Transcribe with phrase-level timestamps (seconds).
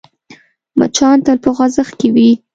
[0.77, 2.29] مچان تل په خوځښت کې وي